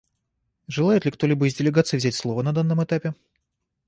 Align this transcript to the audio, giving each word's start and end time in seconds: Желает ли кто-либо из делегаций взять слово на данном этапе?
Желает 0.65 1.05
ли 1.05 1.11
кто-либо 1.11 1.45
из 1.45 1.53
делегаций 1.53 1.99
взять 1.99 2.15
слово 2.15 2.41
на 2.41 2.53
данном 2.53 2.83
этапе? 2.83 3.13